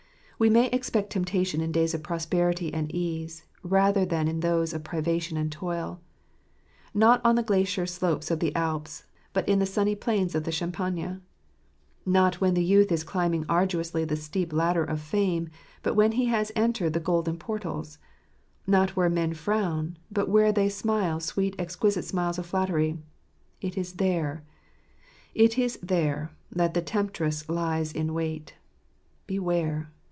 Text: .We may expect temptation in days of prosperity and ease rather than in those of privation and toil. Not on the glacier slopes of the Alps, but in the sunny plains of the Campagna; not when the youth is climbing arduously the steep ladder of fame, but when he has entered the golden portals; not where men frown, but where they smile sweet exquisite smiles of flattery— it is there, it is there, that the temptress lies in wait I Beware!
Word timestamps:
.We 0.41 0.49
may 0.49 0.69
expect 0.71 1.11
temptation 1.11 1.61
in 1.61 1.71
days 1.71 1.93
of 1.93 2.01
prosperity 2.01 2.73
and 2.73 2.91
ease 2.91 3.45
rather 3.61 4.05
than 4.07 4.27
in 4.27 4.39
those 4.39 4.73
of 4.73 4.83
privation 4.83 5.37
and 5.37 5.51
toil. 5.51 6.01
Not 6.95 7.21
on 7.23 7.35
the 7.35 7.43
glacier 7.43 7.85
slopes 7.85 8.31
of 8.31 8.39
the 8.39 8.51
Alps, 8.55 9.03
but 9.33 9.47
in 9.47 9.59
the 9.59 9.67
sunny 9.67 9.93
plains 9.93 10.33
of 10.33 10.43
the 10.43 10.51
Campagna; 10.51 11.21
not 12.07 12.41
when 12.41 12.55
the 12.55 12.63
youth 12.63 12.91
is 12.91 13.03
climbing 13.03 13.45
arduously 13.47 14.03
the 14.03 14.15
steep 14.15 14.51
ladder 14.51 14.83
of 14.83 14.99
fame, 14.99 15.47
but 15.83 15.93
when 15.93 16.13
he 16.13 16.25
has 16.25 16.51
entered 16.55 16.93
the 16.93 16.99
golden 16.99 17.37
portals; 17.37 17.99
not 18.65 18.95
where 18.95 19.11
men 19.11 19.35
frown, 19.35 19.95
but 20.09 20.27
where 20.27 20.51
they 20.51 20.69
smile 20.69 21.19
sweet 21.19 21.55
exquisite 21.59 22.03
smiles 22.03 22.39
of 22.39 22.47
flattery— 22.47 22.97
it 23.61 23.77
is 23.77 23.93
there, 23.93 24.43
it 25.35 25.59
is 25.59 25.77
there, 25.83 26.31
that 26.51 26.73
the 26.73 26.81
temptress 26.81 27.47
lies 27.47 27.91
in 27.93 28.11
wait 28.15 28.55
I 28.57 28.57
Beware! 29.27 29.91